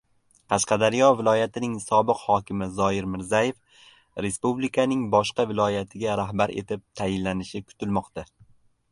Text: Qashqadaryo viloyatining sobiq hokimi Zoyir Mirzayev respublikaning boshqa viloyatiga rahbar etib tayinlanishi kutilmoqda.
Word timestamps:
Qashqadaryo 0.51 1.07
viloyatining 1.17 1.73
sobiq 1.81 2.21
hokimi 2.29 2.67
Zoyir 2.77 3.07
Mirzayev 3.15 3.83
respublikaning 4.27 5.03
boshqa 5.15 5.45
viloyatiga 5.51 6.15
rahbar 6.21 6.55
etib 6.63 6.83
tayinlanishi 7.01 7.63
kutilmoqda. 7.67 8.25